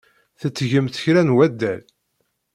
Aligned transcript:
Tettgemt 0.39 0.99
kra 1.03 1.21
n 1.23 1.33
waddal? 1.35 1.81